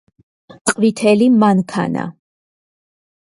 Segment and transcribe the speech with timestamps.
[0.79, 2.05] ყვითელი მანქანა